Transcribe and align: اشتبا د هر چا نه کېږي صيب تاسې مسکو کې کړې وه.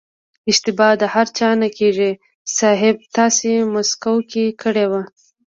اشتبا 0.51 0.89
د 1.01 1.03
هر 1.13 1.27
چا 1.37 1.49
نه 1.61 1.69
کېږي 1.77 2.11
صيب 2.57 2.95
تاسې 3.15 3.49
مسکو 3.73 4.15
کې 4.31 4.45
کړې 4.61 4.85
وه. 4.91 5.01